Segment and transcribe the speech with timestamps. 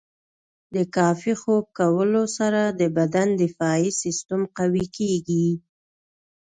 [0.75, 5.47] د کافي خوب کولو سره د بدن دفاعي سیستم قوي کیږي.